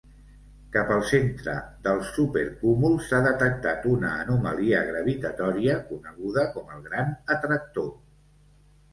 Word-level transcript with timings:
Cap 0.75 0.91
al 0.93 1.01
centre 1.07 1.53
del 1.87 1.99
supercúmul 2.11 2.95
s'ha 3.07 3.19
detectat 3.27 3.85
una 3.91 4.13
anomalia 4.21 4.79
gravitatòria 4.87 5.75
coneguda 5.91 6.47
com 6.55 6.73
el 6.77 6.81
Gran 6.87 7.13
Atractor. 7.37 7.93